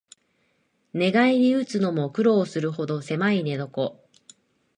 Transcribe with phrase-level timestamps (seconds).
[0.93, 3.93] 寝返りうつのも苦労するほどせまい寝床